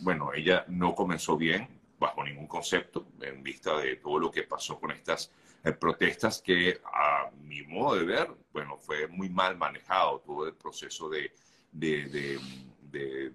bueno, 0.00 0.32
ella 0.34 0.64
no 0.66 0.96
comenzó 0.96 1.36
bien, 1.36 1.68
bajo 1.96 2.24
ningún 2.24 2.48
concepto, 2.48 3.06
en 3.20 3.40
vista 3.40 3.78
de 3.78 3.96
todo 3.96 4.18
lo 4.18 4.32
que 4.32 4.42
pasó 4.42 4.80
con 4.80 4.90
estas 4.90 5.32
protestas, 5.78 6.42
que 6.42 6.80
a 6.92 7.30
mi 7.44 7.62
modo 7.62 7.94
de 7.94 8.04
ver, 8.04 8.28
bueno, 8.52 8.78
fue 8.78 9.06
muy 9.06 9.28
mal 9.28 9.56
manejado 9.56 10.18
todo 10.20 10.48
el 10.48 10.54
proceso 10.54 11.08
de, 11.08 11.32
de 11.72 12.38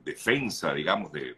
defensa, 0.04 0.74
digamos, 0.74 1.12
de, 1.12 1.38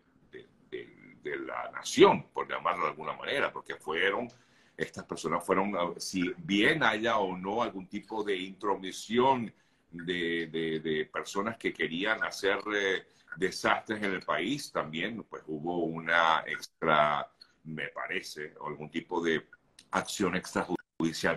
de 1.28 1.38
la 1.38 1.70
nación, 1.72 2.28
por 2.34 2.50
llamarlo 2.50 2.84
de 2.84 2.90
alguna 2.92 3.14
manera, 3.14 3.52
porque 3.52 3.76
fueron, 3.76 4.28
estas 4.76 5.06
personas 5.06 5.46
fueron, 5.46 6.00
si 6.00 6.34
bien 6.38 6.84
haya 6.84 7.18
o 7.18 7.36
no 7.38 7.62
algún 7.62 7.88
tipo 7.88 8.24
de 8.24 8.38
intromisión 8.38 9.54
de, 9.92 10.48
de, 10.48 11.10
personas 11.12 11.58
que 11.58 11.74
querían 11.74 12.24
hacer 12.24 12.60
eh, 12.74 13.08
desastres 13.38 14.04
en 14.04 14.14
el 14.14 14.22
país, 14.22 14.72
también 14.72 15.24
pues 15.24 15.44
hubo 15.48 15.80
una 15.86 16.44
extra, 16.46 17.30
me 17.64 17.88
parece, 17.90 18.54
algún 18.66 18.90
tipo 18.90 19.22
de 19.22 19.48
acción 19.92 20.36
extrajudicial 20.36 20.78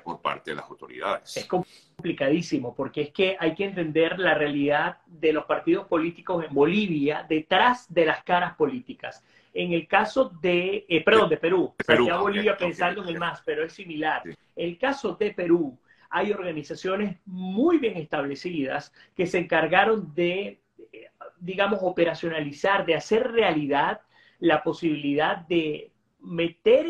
por 0.02 0.22
parte 0.22 0.50
de 0.50 0.56
las 0.56 0.64
autoridades. 0.70 1.36
Es 1.36 1.46
complicadísimo 1.46 2.74
porque 2.74 3.02
es 3.02 3.10
que 3.10 3.36
hay 3.38 3.54
que 3.54 3.64
entender 3.64 4.18
la 4.18 4.34
realidad 4.34 4.98
de 5.06 5.34
los 5.34 5.44
partidos 5.44 5.86
políticos 5.86 6.44
en 6.48 6.54
Bolivia 6.54 7.26
detrás 7.28 7.92
de 7.92 8.06
las 8.06 8.24
caras 8.24 8.56
políticas. 8.56 9.22
En 9.52 9.72
el 9.72 9.86
caso 9.86 10.30
de, 10.40 10.86
eh, 10.88 11.04
perdón, 11.04 11.28
de 11.28 11.36
Perú, 11.36 11.74
Perú 11.86 12.08
Bolivia 12.20 12.56
pensando 12.56 13.02
en 13.02 13.08
el 13.08 13.18
más, 13.18 13.42
pero 13.44 13.64
es 13.64 13.72
similar. 13.72 14.22
El 14.56 14.78
caso 14.78 15.14
de 15.16 15.32
Perú, 15.32 15.78
hay 16.08 16.32
organizaciones 16.32 17.18
muy 17.26 17.78
bien 17.78 17.96
establecidas 17.96 18.92
que 19.14 19.26
se 19.26 19.38
encargaron 19.38 20.14
de, 20.14 20.60
eh, 20.92 21.10
digamos, 21.38 21.80
operacionalizar, 21.82 22.86
de 22.86 22.94
hacer 22.94 23.30
realidad 23.30 24.00
la 24.38 24.62
posibilidad 24.62 25.36
de 25.48 25.90
meter 26.22 26.86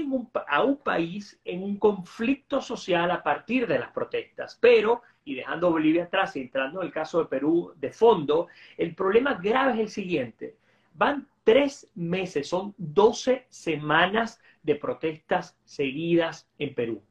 a 0.49 0.63
un 0.63 0.77
país 0.79 1.39
en 1.45 1.63
un 1.63 1.77
conflicto 1.79 2.61
social 2.61 3.11
a 3.11 3.23
partir 3.23 3.67
de 3.67 3.79
las 3.79 3.91
protestas. 3.93 4.59
Pero, 4.61 5.03
y 5.25 5.35
dejando 5.35 5.71
Bolivia 5.71 6.05
atrás 6.05 6.37
y 6.37 6.41
entrando 6.41 6.81
en 6.81 6.87
el 6.87 6.93
caso 6.93 7.21
de 7.21 7.27
Perú 7.27 7.73
de 7.77 7.93
fondo, 7.93 8.49
el 8.77 8.95
problema 8.95 9.35
grave 9.35 9.75
es 9.75 9.81
el 9.81 9.89
siguiente. 9.89 10.57
Van 10.95 11.29
tres 11.45 11.91
meses, 11.95 12.49
son 12.49 12.75
12 12.79 13.47
semanas 13.49 14.41
de 14.63 14.75
protestas 14.75 15.57
seguidas 15.65 16.49
en 16.59 16.75
Perú. 16.75 17.03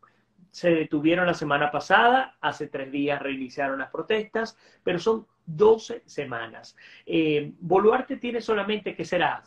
Se 0.51 0.69
detuvieron 0.71 1.27
la 1.27 1.33
semana 1.33 1.71
pasada, 1.71 2.35
hace 2.41 2.67
tres 2.67 2.91
días 2.91 3.21
reiniciaron 3.21 3.79
las 3.79 3.91
protestas, 3.91 4.57
pero 4.83 4.99
son 4.99 5.27
12 5.45 6.03
semanas. 6.05 6.75
Eh, 7.05 7.53
Boluarte 7.59 8.17
tiene 8.17 8.41
solamente, 8.41 8.95
que 8.95 9.05
será? 9.05 9.43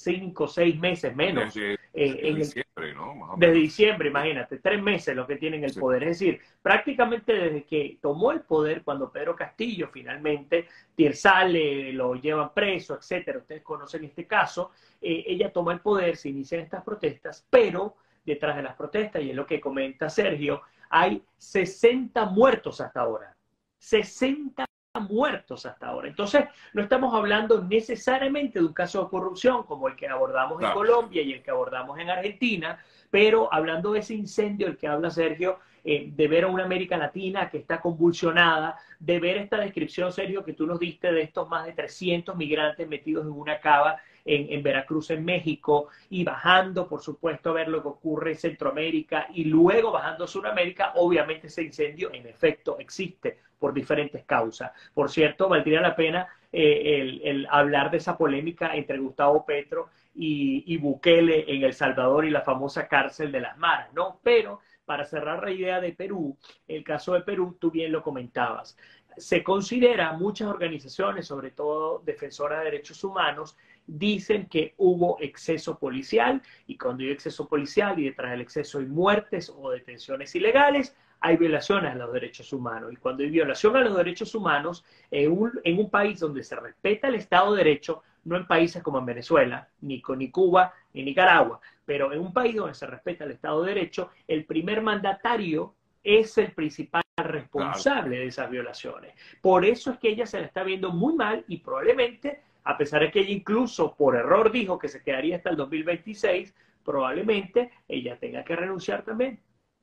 cinco, 0.00 0.48
seis 0.48 0.78
meses 0.78 1.14
menos. 1.14 1.54
Eh, 1.92 2.34
diciembre, 2.34 2.94
¿no? 2.94 3.34
Desde 3.36 3.54
diciembre, 3.54 4.08
imagínate, 4.08 4.58
tres 4.58 4.80
meses 4.80 5.16
lo 5.16 5.26
que 5.26 5.36
tienen 5.36 5.64
el 5.64 5.74
poder. 5.74 6.04
Es 6.04 6.18
decir, 6.20 6.40
prácticamente 6.62 7.32
desde 7.32 7.64
que 7.64 7.98
tomó 8.00 8.32
el 8.32 8.42
poder, 8.42 8.82
cuando 8.82 9.10
Pedro 9.10 9.34
Castillo 9.34 9.88
finalmente 9.92 10.66
sale, 11.12 11.92
lo 11.92 12.14
llevan 12.14 12.52
preso, 12.52 12.94
etcétera, 12.94 13.38
ustedes 13.38 13.62
conocen 13.62 14.04
este 14.04 14.26
caso, 14.26 14.70
eh, 15.00 15.24
ella 15.26 15.52
toma 15.52 15.72
el 15.72 15.80
poder, 15.80 16.16
se 16.16 16.28
inician 16.28 16.60
estas 16.60 16.84
protestas, 16.84 17.46
pero 17.48 17.96
detrás 18.24 18.56
de 18.56 18.62
las 18.62 18.76
protestas, 18.76 19.22
y 19.22 19.30
es 19.30 19.36
lo 19.36 19.46
que 19.46 19.60
comenta 19.60 20.10
Sergio, 20.10 20.62
hay 20.90 21.22
60 21.38 22.26
muertos 22.26 22.80
hasta 22.80 23.00
ahora. 23.00 23.34
60 23.78 24.69
muertos 25.10 25.66
hasta 25.66 25.88
ahora. 25.88 26.08
Entonces, 26.08 26.44
no 26.72 26.82
estamos 26.82 27.14
hablando 27.14 27.62
necesariamente 27.62 28.58
de 28.58 28.64
un 28.64 28.72
caso 28.72 29.04
de 29.04 29.10
corrupción 29.10 29.64
como 29.64 29.88
el 29.88 29.96
que 29.96 30.08
abordamos 30.08 30.62
en 30.62 30.70
Colombia 30.72 31.22
y 31.22 31.32
el 31.32 31.42
que 31.42 31.50
abordamos 31.50 31.98
en 31.98 32.10
Argentina, 32.10 32.78
pero 33.10 33.52
hablando 33.52 33.92
de 33.92 34.00
ese 34.00 34.14
incendio 34.14 34.66
del 34.66 34.76
que 34.76 34.86
habla 34.86 35.10
Sergio, 35.10 35.58
eh, 35.82 36.10
de 36.14 36.28
ver 36.28 36.44
a 36.44 36.48
una 36.48 36.64
América 36.64 36.96
Latina 36.96 37.48
que 37.48 37.58
está 37.58 37.80
convulsionada, 37.80 38.78
de 38.98 39.18
ver 39.18 39.38
esta 39.38 39.58
descripción, 39.58 40.12
Sergio, 40.12 40.44
que 40.44 40.52
tú 40.52 40.66
nos 40.66 40.78
diste 40.78 41.10
de 41.10 41.22
estos 41.22 41.48
más 41.48 41.64
de 41.64 41.72
300 41.72 42.36
migrantes 42.36 42.86
metidos 42.86 43.24
en 43.24 43.32
una 43.32 43.60
cava 43.60 43.98
en, 44.24 44.62
Veracruz, 44.62 45.10
en 45.10 45.24
México, 45.24 45.88
y 46.08 46.24
bajando, 46.24 46.88
por 46.88 47.00
supuesto, 47.00 47.50
a 47.50 47.54
ver 47.54 47.68
lo 47.68 47.82
que 47.82 47.88
ocurre 47.88 48.32
en 48.32 48.38
Centroamérica 48.38 49.28
y 49.32 49.44
luego 49.44 49.92
bajando 49.92 50.24
a 50.24 50.28
Sudamérica, 50.28 50.92
obviamente 50.96 51.46
ese 51.46 51.62
incendio 51.62 52.12
en 52.12 52.26
efecto 52.26 52.78
existe 52.78 53.38
por 53.58 53.74
diferentes 53.74 54.24
causas. 54.24 54.72
Por 54.94 55.10
cierto, 55.10 55.48
valdría 55.48 55.80
la 55.80 55.94
pena 55.94 56.28
eh, 56.52 57.20
el, 57.22 57.46
hablar 57.50 57.90
de 57.90 57.98
esa 57.98 58.16
polémica 58.16 58.74
entre 58.74 58.98
Gustavo 58.98 59.44
Petro 59.44 59.90
y, 60.14 60.64
y, 60.66 60.78
Bukele 60.78 61.44
en 61.46 61.62
El 61.62 61.74
Salvador 61.74 62.24
y 62.24 62.30
la 62.30 62.40
famosa 62.40 62.88
cárcel 62.88 63.30
de 63.30 63.40
las 63.40 63.56
maras, 63.56 63.92
¿no? 63.92 64.18
Pero 64.24 64.60
para 64.90 65.04
cerrar 65.04 65.44
la 65.44 65.52
idea 65.52 65.80
de 65.80 65.92
Perú, 65.92 66.36
el 66.66 66.82
caso 66.82 67.14
de 67.14 67.20
Perú, 67.20 67.56
tú 67.60 67.70
bien 67.70 67.92
lo 67.92 68.02
comentabas. 68.02 68.76
Se 69.16 69.44
considera, 69.44 70.12
muchas 70.14 70.48
organizaciones, 70.48 71.28
sobre 71.28 71.52
todo 71.52 72.02
defensoras 72.04 72.58
de 72.58 72.64
derechos 72.64 73.04
humanos, 73.04 73.56
dicen 73.86 74.46
que 74.46 74.74
hubo 74.78 75.18
exceso 75.20 75.78
policial 75.78 76.42
y 76.66 76.76
cuando 76.76 77.02
hay 77.02 77.10
exceso 77.10 77.48
policial 77.48 77.98
y 77.98 78.04
detrás 78.04 78.30
del 78.30 78.40
exceso 78.40 78.78
hay 78.78 78.86
muertes 78.86 79.52
o 79.54 79.70
detenciones 79.70 80.34
ilegales, 80.34 80.96
hay 81.20 81.36
violaciones 81.36 81.92
a 81.92 81.96
los 81.96 82.12
derechos 82.12 82.52
humanos. 82.52 82.92
Y 82.92 82.96
cuando 82.96 83.22
hay 83.22 83.30
violación 83.30 83.76
a 83.76 83.80
los 83.80 83.96
derechos 83.96 84.34
humanos 84.34 84.84
en 85.10 85.32
un, 85.32 85.52
en 85.64 85.78
un 85.78 85.90
país 85.90 86.20
donde 86.20 86.42
se 86.42 86.56
respeta 86.56 87.08
el 87.08 87.16
Estado 87.16 87.52
de 87.52 87.64
Derecho, 87.64 88.02
no 88.24 88.36
en 88.36 88.46
países 88.46 88.82
como 88.82 88.98
en 88.98 89.06
Venezuela, 89.06 89.68
ni, 89.80 90.02
ni 90.16 90.30
Cuba, 90.30 90.72
ni 90.92 91.02
Nicaragua, 91.02 91.60
pero 91.84 92.12
en 92.12 92.20
un 92.20 92.32
país 92.32 92.56
donde 92.56 92.74
se 92.74 92.86
respeta 92.86 93.24
el 93.24 93.32
Estado 93.32 93.62
de 93.62 93.74
Derecho, 93.74 94.10
el 94.26 94.44
primer 94.44 94.82
mandatario 94.82 95.74
es 96.02 96.38
el 96.38 96.52
principal 96.52 97.02
responsable 97.16 98.18
de 98.18 98.26
esas 98.26 98.50
violaciones. 98.50 99.14
Por 99.40 99.64
eso 99.64 99.90
es 99.90 99.98
que 99.98 100.08
ella 100.08 100.26
se 100.26 100.40
la 100.40 100.46
está 100.46 100.62
viendo 100.62 100.90
muy 100.90 101.14
mal 101.14 101.44
y 101.48 101.58
probablemente 101.58 102.40
a 102.64 102.76
pesar 102.76 103.02
de 103.02 103.10
que 103.10 103.20
ella 103.20 103.30
incluso 103.30 103.94
por 103.94 104.16
error 104.16 104.50
dijo 104.50 104.78
que 104.78 104.88
se 104.88 105.02
quedaría 105.02 105.36
hasta 105.36 105.50
el 105.50 105.56
2026, 105.56 106.54
probablemente 106.84 107.70
ella 107.88 108.18
tenga 108.18 108.44
que 108.44 108.56
renunciar 108.56 109.02
también. 109.02 109.38